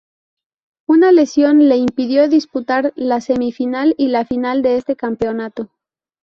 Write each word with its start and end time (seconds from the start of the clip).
Una 0.87 1.11
lesión 1.11 1.69
le 1.69 1.75
impidió 1.77 2.27
disputar 2.27 2.91
la 2.95 3.21
semi-final 3.21 3.93
y 3.99 4.07
la 4.07 4.25
final 4.25 4.63
de 4.63 4.77
este 4.77 4.95
campeonato. 4.95 5.69